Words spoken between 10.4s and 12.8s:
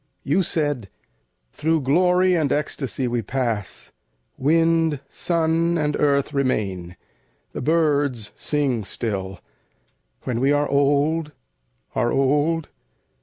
are old, are old.